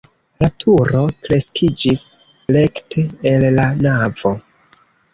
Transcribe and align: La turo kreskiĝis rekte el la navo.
La 0.43 0.47
turo 0.63 1.01
kreskiĝis 1.25 2.03
rekte 2.59 3.07
el 3.37 3.49
la 3.61 3.71
navo. 3.89 4.37